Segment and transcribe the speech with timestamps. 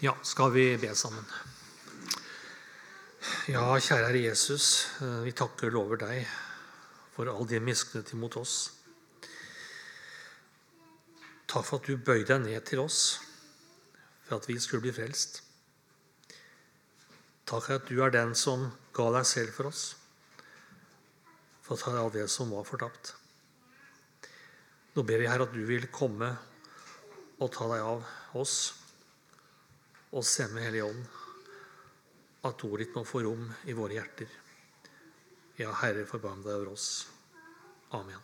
[0.00, 1.24] Ja, skal vi be sammen?
[3.48, 6.26] Ja, kjære Herre Jesus, eh, vi takker og lover deg
[7.14, 8.74] for all din miskunnhet imot oss.
[11.48, 13.22] Takk for at du bøyde deg ned til oss
[14.26, 15.40] for at vi skulle bli frelst.
[17.48, 19.94] Takk for at du er den som ga deg selv for oss,
[21.64, 23.14] for å ta av det som var fortapt.
[24.92, 26.34] Nå ber vi her at du vil komme
[27.40, 28.74] og ta deg av oss
[30.12, 31.04] og sende Hellige Ånd
[32.46, 34.30] at ordet ditt må få rom i våre hjerter.
[35.58, 37.06] Ja, Herre, forbarm deg over oss.
[37.96, 38.20] Amen.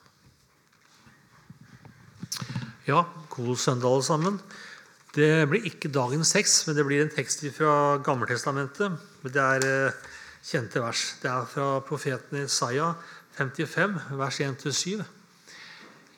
[2.87, 4.39] Ja, god søndag, alle sammen.
[5.13, 8.97] Det blir ikke dagens tekst, men det blir en tekst fra Gammeltestamentet.
[9.23, 10.11] Men det er eh,
[10.45, 11.05] kjente vers.
[11.23, 12.95] Det er fra profeten Isaiah
[13.37, 15.05] 55, vers 1-7.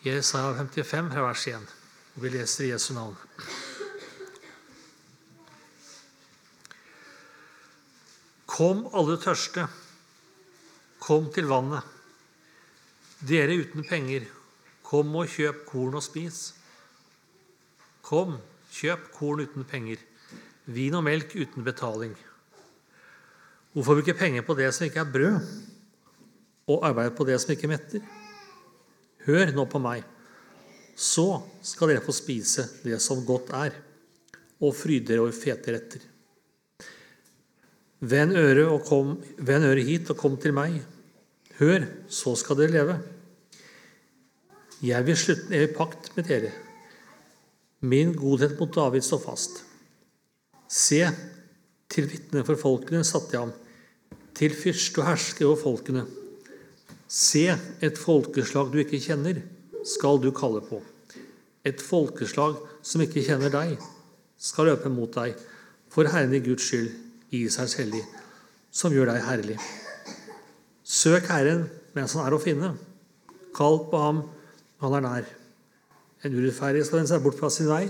[0.05, 1.77] Jesaja 55, fra vers 1.
[2.23, 3.17] Vi leser i Jesu navn.
[8.55, 9.65] Kom, alle tørste,
[11.03, 11.83] kom til vannet.
[13.27, 14.29] Dere uten penger,
[14.87, 16.53] kom og kjøp korn og spis.
[18.07, 18.37] Kom,
[18.77, 19.99] kjøp korn uten penger,
[20.71, 22.15] vin og melk uten betaling.
[23.75, 25.51] Hvorfor bruke penger på det som ikke er brød,
[26.71, 28.07] og arbeide på det som ikke metter?
[29.27, 30.07] Hør nå på meg,
[30.95, 33.83] så skal dere få spise det som godt er,
[34.63, 36.11] og fryde dere over fete retter.
[38.01, 40.81] Vend øret, kom, vend øret hit og kom til meg.
[41.61, 42.97] Hør, så skal dere leve.
[44.85, 46.51] Jeg vil slutte en evig pakt med dere.
[47.81, 49.63] Min godhet mot David står fast.
[50.69, 51.05] Se,
[51.89, 53.53] til vitne for folkene satte jeg ham,
[54.35, 56.05] til fyrste og hersker over folkene.
[57.07, 57.47] Se,
[57.81, 59.39] et folkeslag du ikke kjenner,
[59.87, 60.81] skal du kalle på.
[61.65, 63.77] Et folkeslag som ikke kjenner deg,
[64.37, 65.39] skal løpe mot deg,
[65.93, 67.04] for Herren i Guds skyld
[67.35, 68.03] Israels hellig,
[68.75, 69.59] som gjør deg herlig.
[70.85, 72.75] Søk Herren mens han er å finne.
[73.55, 74.23] Kall på ham
[74.83, 75.29] han er nær.
[76.25, 77.85] En urettferdig skal vende seg bort fra sin vei,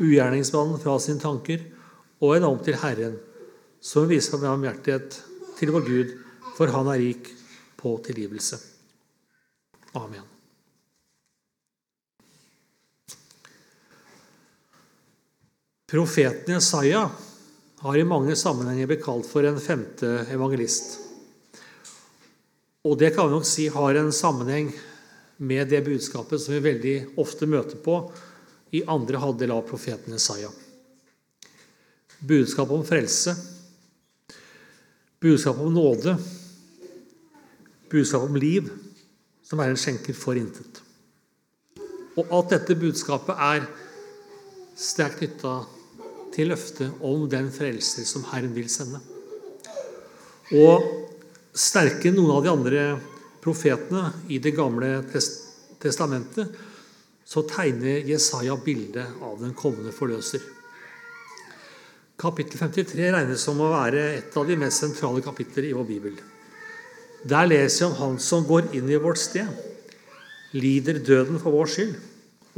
[0.00, 1.62] ugjerningsmannen fra sine tanker,
[2.20, 3.16] og en om til Herren,
[3.80, 5.20] som viser ham barmhjertighet
[5.58, 6.12] til vår Gud,
[6.56, 7.30] for han er rik
[7.80, 8.58] på tilgivelse.
[9.96, 10.26] Amen.
[15.90, 17.08] Profeten Jesaja
[17.80, 20.98] har i mange sammenhenger blitt kalt for en femte evangelist.
[22.84, 24.68] Og det kan vi nok si har en sammenheng
[25.40, 27.96] med det budskapet som vi veldig ofte møter på
[28.76, 30.52] i andre halvdel av profeten Isaiah.
[32.20, 33.32] Budskapet om frelse,
[35.24, 36.18] budskapet om nåde,
[37.88, 38.68] budskapet om liv,
[39.40, 40.84] som er en skjenker for intet.
[42.20, 43.68] Og alt dette budskapet er
[44.76, 45.79] sterkt knytta til
[46.38, 49.00] løftet om den frelser som Herren vil sende.
[50.56, 50.86] Og
[51.54, 52.84] sterkere enn noen av de andre
[53.42, 55.00] profetene i Det gamle
[55.80, 56.54] testamentet
[57.30, 60.42] så tegner Jesaja bildet av den kommende forløser.
[62.20, 66.18] Kapittel 53 regnes som å være et av de mest sentrale kapitler i vår bibel.
[67.22, 69.48] Der leser vi om Han som går inn i vårt sted,
[70.52, 71.94] lider døden for vår skyld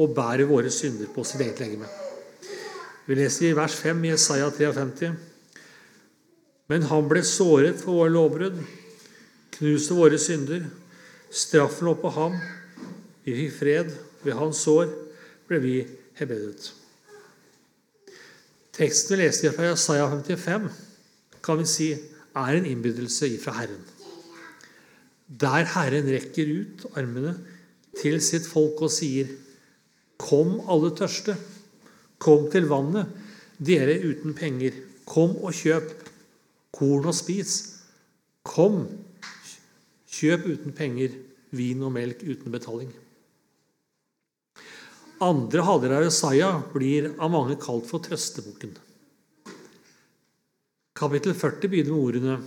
[0.01, 2.02] og bærer våre synder på sitt eget legeme.
[3.07, 5.11] Vi leser i vers 5 i Jesaja 53.
[6.71, 8.61] Men han ble såret for våre lovbrudd,
[9.57, 10.69] knuste våre synder.
[11.33, 12.37] Straffen lå på ham.
[13.27, 13.91] Vi fikk fred.
[14.23, 14.93] Ved hans sår
[15.49, 15.75] ble vi
[16.21, 16.71] helbredet.
[18.73, 20.69] Teksten vi leste fra Jesaja 55,
[21.45, 23.83] kan vi si er en innbydelse ifra Herren.
[25.27, 27.35] Der Herren rekker ut armene
[27.99, 29.29] til sitt folk og sier,
[30.23, 31.35] Kom, alle tørste.
[32.23, 33.11] Kom til vannet,
[33.59, 34.77] dere uten penger.
[35.09, 35.91] Kom og kjøp
[36.75, 37.57] korn og spis.
[38.47, 38.85] Kom,
[40.13, 41.17] kjøp uten penger
[41.57, 42.93] vin og melk uten betaling.
[45.23, 48.73] Andre halvdel av Jesaja blir av mange kalt for trøsteboken.
[50.99, 52.41] Kapittel 40 begynner med ordene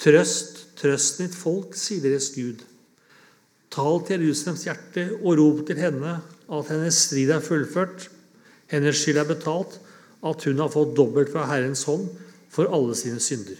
[0.00, 2.62] Trøst, trøst ditt folk, sier deres Gud.
[3.70, 8.08] Tal til Jerusalems hjerte og rop til henne at hennes strid er fullført
[8.70, 9.78] hennes skyld er betalt,
[10.20, 12.08] at hun har fått dobbelt fra Herrens hånd
[12.52, 13.58] for alle sine synder.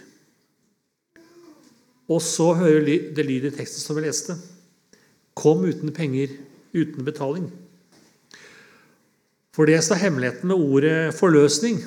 [2.11, 4.35] Og så hører det lyd i teksten som vi leste.
[5.39, 6.33] Kom uten penger,
[6.75, 7.47] uten betaling.
[9.55, 11.81] For det er hemmeligheten med ordet forløsning,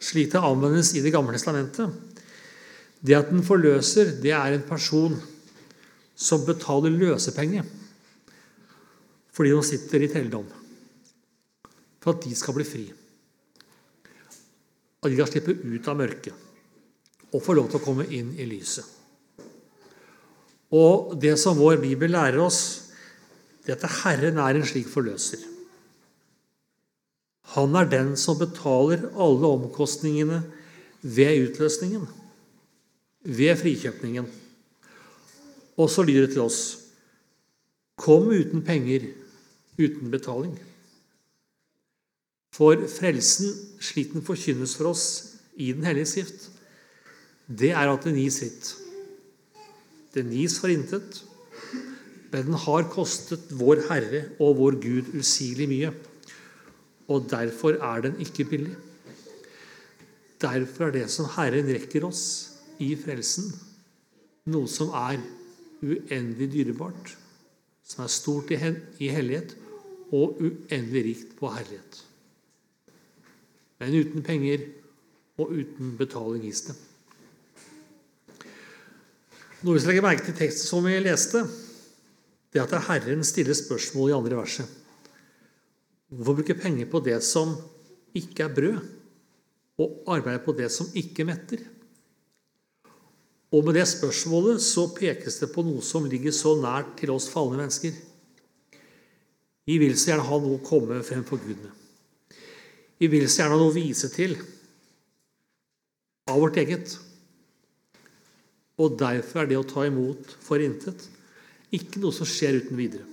[0.00, 1.92] slik det anvendes i Det gamle testamentet,
[3.04, 5.16] det at den forløser, det er en person
[6.16, 7.64] som betaler løsepenge
[9.34, 10.46] fordi hun sitter i telledom
[12.04, 12.84] for at de skal bli fri.
[15.04, 18.46] at de kan slippe ut av mørket og få lov til å komme inn i
[18.48, 18.86] lyset.
[20.72, 22.60] Og det som vår bibel lærer oss,
[23.66, 25.42] det er at Herren er en slik forløser.
[27.52, 30.40] Han er den som betaler alle omkostningene
[31.02, 32.08] ved utløsningen,
[33.24, 34.30] ved frikjøpningen.
[35.76, 36.62] Og så lyder det til oss
[37.94, 39.04] Kom uten penger,
[39.78, 40.56] uten betaling.
[42.54, 43.50] For frelsen,
[43.82, 45.04] slik den forkynnes for oss
[45.58, 46.48] i Den hellige skrift,
[47.48, 48.68] det er at den gis fritt.
[50.14, 51.20] Den gis for intet,
[52.30, 55.90] men den har kostet vår Herre og vår Gud usigelig mye.
[57.10, 58.76] Og derfor er den ikke billig.
[60.42, 62.24] Derfor er det som Herren rekker oss
[62.82, 63.50] i frelsen,
[64.50, 65.18] noe som er
[65.84, 67.14] uendelig dyrebart,
[67.86, 69.54] som er stort i hellighet
[70.14, 72.03] og uendelig rikt på herlighet
[73.80, 74.66] men uten penger
[75.40, 76.76] og uten betaling gis det.
[79.64, 81.40] Noe vi skal legge merke til teksten som vi leste,
[82.52, 84.68] det er at Herren stiller spørsmål i andre verset.
[86.12, 87.56] Hvorfor bruke penger på det som
[88.14, 88.82] ikke er brød,
[89.82, 91.64] og arbeide på det som ikke metter?
[93.54, 97.30] Og med det spørsmålet så pekes det på noe som ligger så nært til oss
[97.30, 97.94] falne mennesker.
[99.64, 101.83] Vi vil så gjerne ha noe å komme frem for Gud med.
[103.00, 104.36] Vi vil så gjerne ha noe å vise til
[106.30, 106.94] av vårt eget.
[108.80, 111.08] Og derfor er det å ta imot for intet
[111.74, 113.06] ikke noe som skjer uten videre.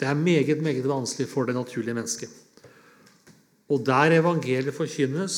[0.00, 2.30] Det er meget, meget vanskelig for det naturlige mennesket.
[3.70, 5.36] Og der evangeliet forkynnes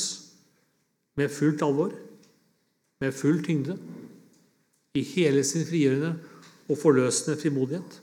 [1.18, 1.92] med fullt alvor,
[3.02, 3.76] med full tyngde,
[4.94, 6.12] i hele sin frigjørende
[6.68, 7.98] og forløsende frimodighet,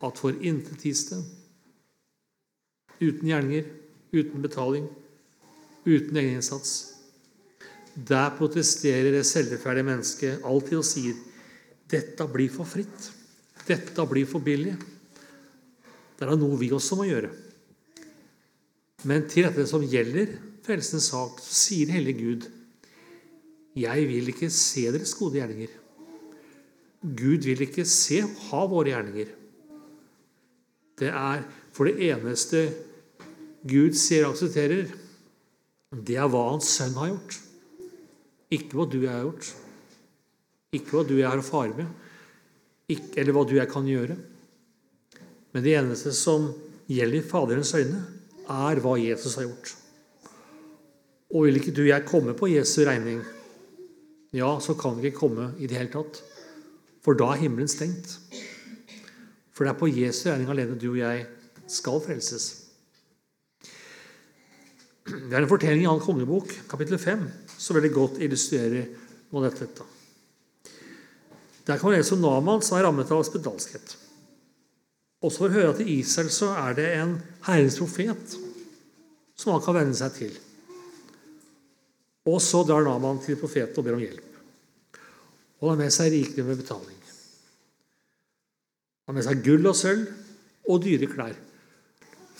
[0.00, 1.20] at for intet det,
[3.00, 3.66] uten gjerninger,
[4.12, 4.86] uten betaling,
[5.86, 6.72] uten egeninnsats.
[7.94, 11.18] Der protesterer det selvrettferdige mennesket alltid og sier
[11.90, 13.10] dette blir for fritt.
[13.66, 14.76] Dette blir for billig.
[16.18, 17.32] Det er noe vi også må gjøre.
[19.08, 20.36] Men til dette som gjelder
[20.66, 22.48] frelsens sak, så sier Hellige Gud
[23.80, 25.70] jeg vil ikke se deres gode gjerninger.
[27.00, 29.30] Gud vil ikke se ha våre gjerninger.
[31.00, 32.64] Det er for det eneste
[33.68, 34.88] Gud sier og aksepterer,
[35.90, 37.40] det er hva hans sønn har gjort.
[38.54, 39.50] Ikke hva du og jeg har gjort.
[40.78, 41.90] Ikke hva du og jeg har å fare med,
[42.90, 44.16] ikke, eller hva du og jeg kan gjøre.
[45.50, 46.48] Men det eneste som
[46.90, 48.00] gjelder i Faderens øyne,
[48.50, 49.74] er hva Jesus har gjort.
[51.30, 53.20] Og vil ikke du og jeg komme på Jesu regning,
[54.34, 56.22] ja, så kan vi ikke komme i det hele tatt.
[57.02, 58.16] For da er himmelen stengt.
[59.50, 61.26] For det er på Jesu regning alene du og jeg
[61.70, 62.59] skal frelses.
[65.10, 67.24] Det er en fortelling i Ann kongebok, kapittel 5,
[67.58, 68.84] som veldig godt illustrerer
[69.30, 69.86] noe av dette.
[71.66, 73.96] Der kan man lese om Naman som er rammet av spedalskhet.
[75.20, 77.16] Også for å høre at i Israel så er det en
[77.48, 78.38] Herrens profet
[79.40, 80.38] som han kan venne seg til.
[82.30, 84.40] Og så drar Naman til profeten og ber om hjelp.
[85.60, 86.96] Og han har med seg rikelig med betaling.
[89.04, 90.08] Han har med seg gull og sølv
[90.70, 91.38] og dyre klær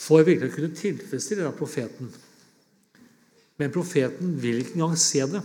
[0.00, 2.08] for virkelig å kunne tilfredsstille denne profeten
[3.60, 5.42] men profeten vil ikke engang se det.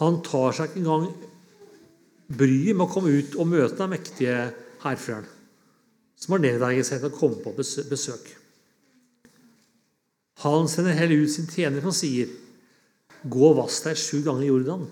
[0.00, 1.06] Han tar seg ikke engang
[2.30, 4.36] bryet med å komme ut og møte den mektige
[4.84, 5.28] hærføreren,
[6.20, 8.28] som har nedverget seg til å komme på besøk.
[10.44, 12.28] Han sender heller ut sin tjener som sier,
[13.20, 14.86] 'Gå og vask deg sju ganger i Jordan.'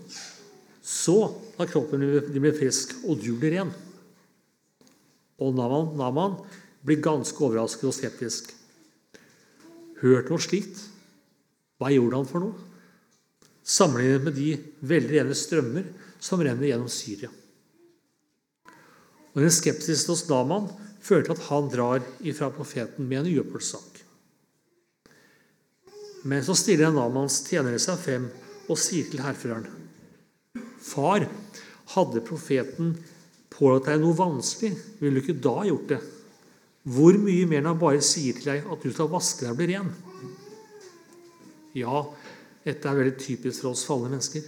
[0.84, 3.72] Så har kroppen din blitt frisk, og du blir ren.
[5.38, 6.36] Og Naman, Naman
[6.84, 8.54] blir ganske overrasket og skeptisk.
[10.00, 10.80] Hørt noe slikt?
[11.78, 12.66] Hva gjorde han for noe?
[13.68, 14.48] Sammenlignet med de
[14.90, 15.86] veldig rene strømmer
[16.24, 17.30] som renner gjennom Syria.
[19.34, 20.70] Og Den skepsisen hos Naman
[21.04, 24.00] fører til at han drar ifra profeten med en uoppgjort sak.
[26.28, 28.26] Men så stiller Namans tjenere seg frem
[28.68, 29.68] og sier til hærføreren.:
[30.82, 31.28] Far,
[31.94, 32.96] hadde profeten
[33.52, 36.00] pålagt deg noe vanskelig, ville du ikke da gjort det?
[36.88, 39.60] Hvor mye mer enn han bare sier til deg at du skal vaske deg og
[39.60, 39.92] bli ren?
[41.76, 42.02] Ja,
[42.64, 44.44] dette er veldig typisk for oss falne mennesker.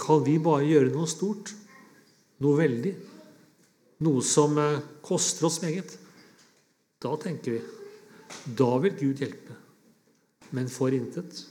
[0.00, 1.52] Kan vi bare gjøre noe stort,
[2.44, 2.94] noe veldig,
[4.04, 5.96] noe som eh, koster oss meget,
[7.02, 7.62] da tenker vi
[8.58, 9.56] da vil Gud hjelpe.
[10.54, 11.42] Men for intet?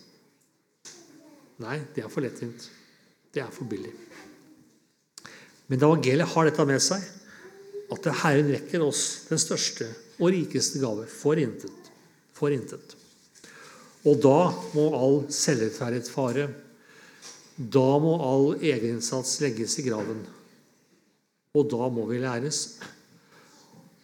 [1.63, 2.65] Nei, det er for lettvint.
[3.33, 3.91] Det er for billig.
[5.71, 7.03] Men evangeliet har dette med seg,
[7.93, 9.87] at Herren rekker oss den største
[10.19, 11.91] og rikeste gave for intet.
[12.35, 12.97] For intet.
[14.03, 14.39] Og da
[14.75, 16.47] må all selvrettferdighet fare.
[17.55, 20.23] Da må all egeninnsats legges i graven.
[21.53, 22.79] Og da må vi læres.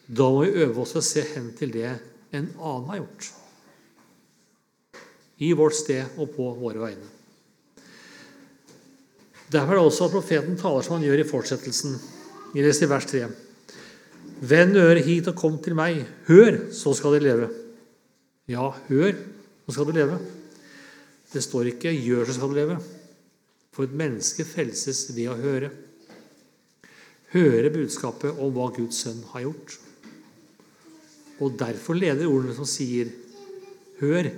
[0.07, 1.89] Da må vi øve oss å se hen til det
[2.31, 3.31] en annen har gjort.
[5.39, 7.09] I vårt sted og på våre vegne.
[9.49, 11.95] Derfor er det også at profeten taler som han gjør i fortsettelsen.
[12.53, 13.23] Vi leser i vers 3.
[14.49, 16.03] Vend øret hit og kom til meg.
[16.29, 17.49] Hør, så skal dere leve.
[18.49, 19.17] Ja, hør,
[19.69, 20.17] så skal du leve.
[21.29, 22.81] Det står ikke 'gjør, så skal du leve'.
[23.71, 25.69] For et menneske frelses ved å høre.
[27.33, 29.77] Høre budskapet om hva Guds sønn har gjort.
[31.39, 33.11] Og derfor leder ordene som sier
[34.01, 34.33] 'hør',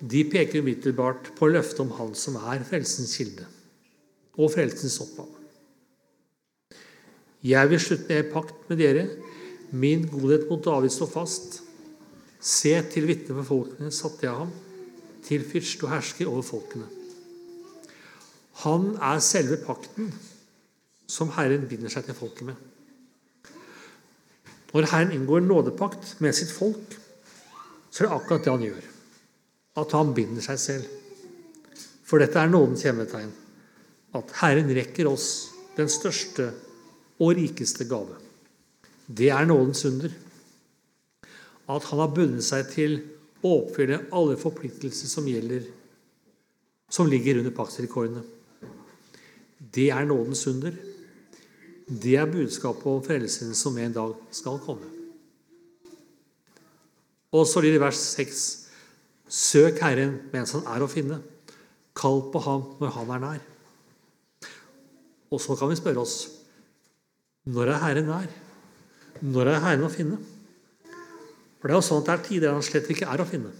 [0.00, 3.46] de peker umiddelbart på løftet om Han som er frelsens kilde
[4.38, 5.28] og frelsens opphav.
[7.44, 9.08] Jeg vil slutte med pakt med dere.
[9.72, 11.62] Min godhet mot David står fast.
[12.40, 14.52] Se, til vitne for folkene satte jeg ham,
[15.26, 16.86] til fyrste og hersker over folkene.
[18.64, 20.08] Han er selve pakten
[21.10, 22.56] som Herren binder seg til folket med.
[24.70, 26.96] Når Herren inngår nådepakt med sitt folk,
[27.90, 28.88] så er det akkurat det han gjør.
[29.82, 30.90] At han binder seg selv.
[32.06, 33.32] For dette er nådens kjennetegn
[34.18, 35.28] at Herren rekker oss
[35.76, 36.50] den største
[37.20, 38.16] og rikeste gave.
[39.06, 40.14] Det er nådens under.
[41.70, 42.98] At han har bundet seg til
[43.46, 45.64] å oppfylle alle forpliktelser som gjelder,
[46.90, 48.24] som ligger under paktsrekordene.
[49.60, 50.74] Det er nådens under.
[51.90, 54.88] Det er budskapet om frelsen som en dag skal komme.
[57.30, 58.42] Og så det vers 6.:
[59.30, 61.20] Søk Herren mens han er å finne.
[61.94, 63.40] Kall på ham når han er nær.
[65.30, 66.16] Og så kan vi spørre oss
[67.50, 68.28] når er Herren nær?
[69.22, 70.18] Når er Herren å finne?
[71.60, 73.52] For det er jo sånn at det er tider han slett ikke er å finne.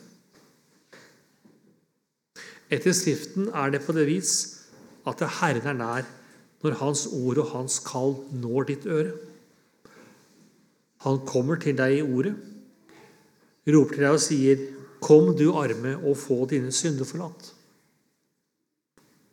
[2.72, 4.34] Etter Skriften er det på det vis
[5.08, 6.08] at Herren er nær
[6.64, 9.12] når Hans ord og Hans kall når ditt øre.
[11.04, 12.34] Han kommer til deg i ordet,
[13.70, 14.66] roper til deg og sier,
[15.00, 17.54] 'Kom, du arme, og få dine synder forlatt.'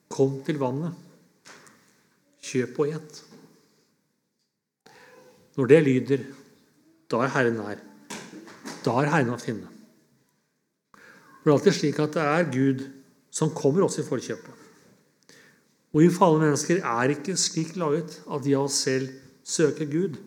[0.10, 0.94] Kom til vannet.
[2.42, 3.24] Kjøp og et.
[5.58, 6.24] Når det lyder,
[7.12, 7.84] da er Herren nær.
[8.88, 9.68] Da er Herren å finne.
[10.94, 12.86] For det er alltid slik at det er Gud
[13.34, 14.64] som kommer oss i forkjøpet.
[15.96, 19.12] Og vi falne mennesker er ikke slik laget at de av oss selv
[19.48, 20.18] søker Gud.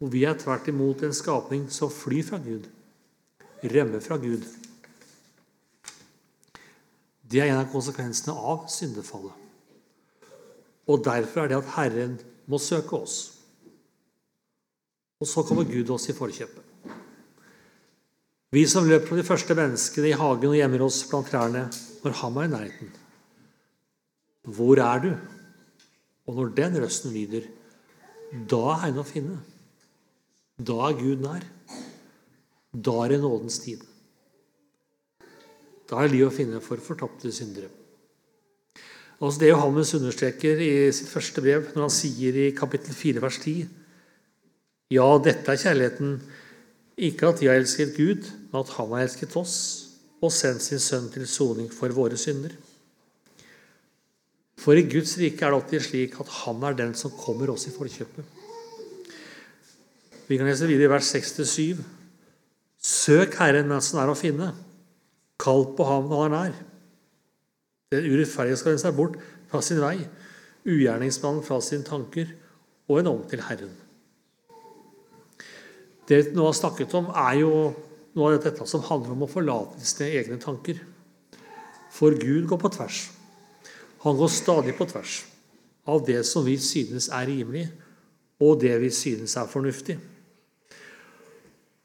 [0.00, 2.68] Og vi er tvert imot en skapning som flyr fra Gud,
[3.60, 4.46] rømmer fra Gud.
[7.30, 9.36] Det er en av konsekvensene av syndefallet.
[10.90, 12.16] Og derfor er det at Herren
[12.50, 13.18] må søke oss.
[15.20, 16.69] Og så kommer Gud oss i forkjøpet.
[18.50, 21.68] Vi som løp fra de første menneskene i hagen og gjemmer oss blant trærne
[22.02, 22.90] når han er i nærheten.
[24.50, 25.10] Hvor er du?
[26.26, 27.46] Og når den røsten lyder,
[28.50, 29.38] da er han å finne.
[30.58, 31.46] Da er Gud nær.
[32.70, 33.84] Da er det nådens tid.
[35.90, 37.70] Da er liv å finne for fortapte syndere.
[39.20, 43.38] Altså det Johannes understreker i sitt første brev, når han sier i kapittel 4, vers
[43.42, 43.66] 10
[44.96, 46.14] Ja, dette er kjærligheten,
[47.00, 49.56] ikke at de har elsket Gud, men at Han har elsket oss
[50.20, 52.52] og sendt sin sønn til soning for våre synder.
[54.60, 57.64] For i Guds rike er det alltid slik at Han er den som kommer oss
[57.70, 58.36] i forkjøpet.
[60.28, 61.80] Vi kan lese videre i vers 6-7.
[62.80, 64.52] Søk Herren mens han er å finne.
[65.40, 66.58] Kall på ham når han er nær.
[67.90, 69.16] Den urettferdige skal vende seg bort
[69.50, 69.96] fra sin vei,
[70.68, 72.28] ugjerningsmannen fra sine tanker,
[72.86, 73.72] og en om til Herren.
[76.10, 77.50] Det vi nå har snakket om, er jo
[78.18, 80.80] noe av dette som handler om å forlate sine egne tanker.
[81.94, 83.04] For Gud går på tvers.
[84.02, 85.20] Han går stadig på tvers
[85.90, 87.68] av det som vi synes er rimelig,
[88.42, 89.98] og det vi synes er fornuftig.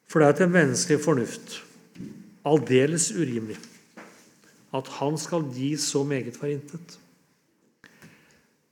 [0.09, 1.57] For det er til menneskelig fornuft
[2.45, 3.57] aldeles urimelig
[4.75, 6.97] at han skal gi så meget for intet.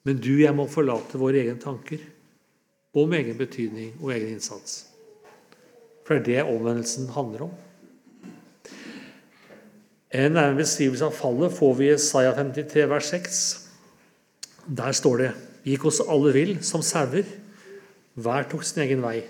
[0.03, 2.01] Men du, jeg må forlate våre egne tanker
[2.99, 4.92] om egen betydning og egen innsats.
[6.03, 7.53] For det er det omvendelsen handler om.
[10.13, 13.39] En nærmere beskrivelse av fallet får vi i Isaiah 53, vers 6.
[14.77, 15.31] Der står det
[15.63, 17.23] Gikk oss alle vill som sauer,
[18.19, 19.21] hver tok sin egen vei.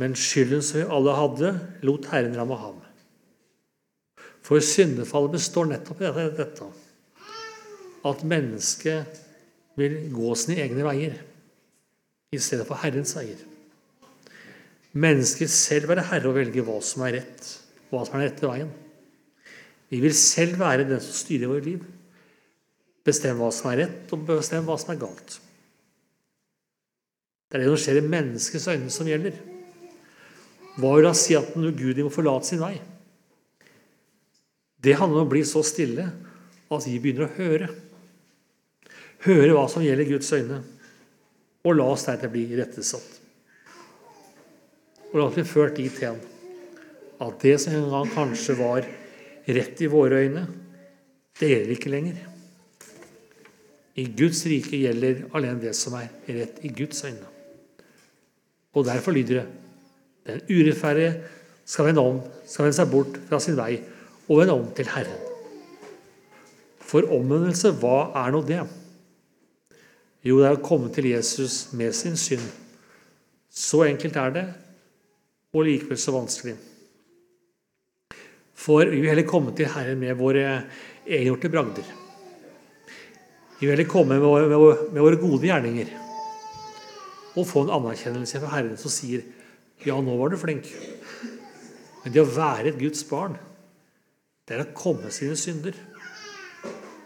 [0.00, 1.50] Men skylden som vi alle hadde,
[1.84, 2.78] lot Herren ramme ham.
[4.46, 6.70] For syndefallet består nettopp i dette
[8.06, 9.18] at mennesket
[9.76, 11.18] vil gå sine egne veier
[12.32, 13.40] i stedet for Herrens veier.
[14.96, 17.48] Mennesket selv være herre og velge hva som er rett,
[17.90, 18.70] hva som er den rette veien.
[19.92, 21.82] Vi vil selv være den som styrer vårt liv.
[23.06, 25.36] Bestemme hva som er rett, og bestemme hva som er galt.
[27.46, 29.36] Det er det som skjer i menneskets øyne, som gjelder.
[30.76, 32.74] Hva vil da si at den ugudige må forlate sin vei?
[34.82, 36.08] Det handler om å bli så stille
[36.72, 37.68] at vi begynner å høre.
[39.26, 40.58] Høre hva som gjelder Guds øyne,
[41.66, 43.15] og la oss deretter bli rettesatt.
[45.12, 46.18] Og oss bli ført dit hen
[47.22, 48.86] at det som en gang kanskje var
[49.46, 50.42] rett i våre øyne,
[51.40, 52.18] det gjelder ikke lenger.
[53.96, 57.30] I Guds rike gjelder alene det som er rett i Guds øyne.
[58.76, 59.46] Og derfor lyder det
[60.26, 61.14] den urettferdige
[61.64, 63.78] skal vende om, skal vende seg bort fra sin vei
[64.26, 65.22] og vende om til Herren.
[66.86, 68.60] For omvendelse, hva er nå det?
[70.26, 72.44] Jo, det er å komme til Jesus med sin synd.
[73.50, 74.46] Så enkelt er det,
[75.54, 76.56] og likevel så vanskelig.
[78.56, 80.46] For vi vil heller komme til Herren med våre
[81.04, 81.86] egengjorte bragder.
[83.58, 85.92] Vi vil heller komme med våre, med våre gode gjerninger
[87.36, 89.24] og få en anerkjennelse fra Herren som sier
[89.84, 90.70] ja, nå var du flink.
[92.02, 93.36] Men det å være et Guds barn,
[94.46, 95.76] det er å komme sine synder.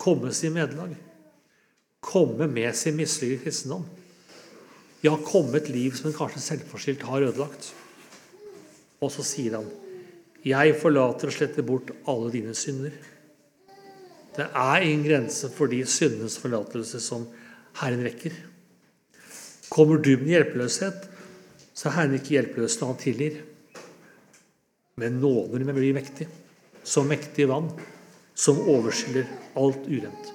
[0.00, 0.94] Komme sin medlag.
[2.04, 3.84] Komme med sin mislykkede kristendom.
[5.04, 7.72] Ja, komme et liv som en kanskje selvforskyldt har ødelagt.
[9.00, 9.70] Og så sier han,
[10.44, 12.96] 'Jeg forlater og sletter bort alle dine synder'.
[14.36, 17.26] Det er ingen grense for de syndenes forlatelse som
[17.80, 18.32] Herren rekker.
[19.70, 21.08] Kommer du med hjelpeløshet,
[21.74, 23.40] så er Herren ikke hjelpeløs når han tilgir.
[24.96, 26.28] Men nåden vil blir mektig,
[26.84, 27.70] så mektig vann
[28.34, 30.32] som overskyller alt urent.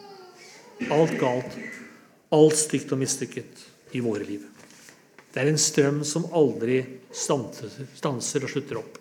[0.91, 1.57] Alt galt,
[2.31, 4.54] alt stygt og mislykket i våre liv.
[5.35, 6.77] Det er en strøm som aldri
[7.11, 8.93] stanser og slutter opp.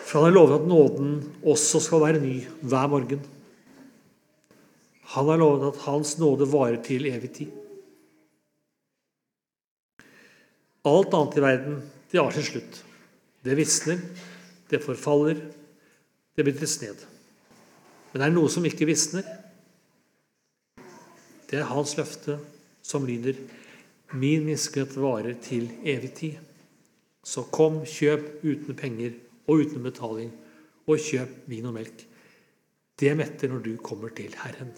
[0.00, 1.10] For han har lovet at nåden
[1.52, 3.20] også skal være ny hver morgen.
[5.12, 7.52] Han har lovet at hans nåde varer til evig tid.
[10.88, 11.76] Alt annet i verden,
[12.08, 12.80] det har sin slutt.
[13.44, 14.00] Det visner,
[14.72, 15.44] det forfaller,
[16.32, 17.04] det brytes ned.
[18.14, 19.28] Men det er noe som ikke visner.
[21.52, 22.40] Det er hans løfte
[22.80, 23.36] som lyder
[24.12, 26.38] Min miskunnhet varer til evig tid.
[27.24, 30.32] Så kom, kjøp uten penger og uten betaling,
[30.88, 32.06] og kjøp vin og melk.
[32.98, 34.72] Det metter når du kommer til Herren.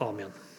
[0.00, 0.49] Amen.